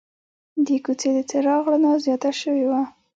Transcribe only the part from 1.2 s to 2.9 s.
چراغ رڼا زیاته شوې وه.